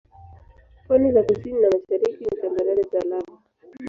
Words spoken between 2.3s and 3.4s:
tambarare za lava.